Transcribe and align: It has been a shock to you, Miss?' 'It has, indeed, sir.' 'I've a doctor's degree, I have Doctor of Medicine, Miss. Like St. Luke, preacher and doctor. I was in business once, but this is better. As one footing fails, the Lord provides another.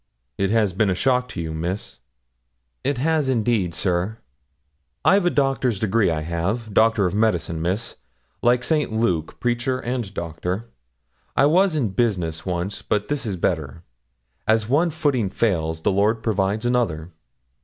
It 0.39 0.49
has 0.49 0.73
been 0.73 0.89
a 0.89 0.95
shock 0.95 1.27
to 1.29 1.41
you, 1.43 1.53
Miss?' 1.53 1.99
'It 2.83 2.97
has, 2.97 3.29
indeed, 3.29 3.75
sir.' 3.75 4.17
'I've 5.05 5.27
a 5.27 5.29
doctor's 5.29 5.79
degree, 5.79 6.09
I 6.09 6.21
have 6.21 6.73
Doctor 6.73 7.05
of 7.05 7.13
Medicine, 7.13 7.61
Miss. 7.61 7.97
Like 8.41 8.63
St. 8.63 8.91
Luke, 8.91 9.39
preacher 9.39 9.77
and 9.79 10.11
doctor. 10.11 10.71
I 11.37 11.45
was 11.45 11.75
in 11.75 11.89
business 11.89 12.47
once, 12.47 12.81
but 12.81 13.09
this 13.09 13.27
is 13.27 13.35
better. 13.35 13.83
As 14.47 14.67
one 14.67 14.89
footing 14.89 15.29
fails, 15.29 15.81
the 15.81 15.91
Lord 15.91 16.23
provides 16.23 16.65
another. 16.65 17.11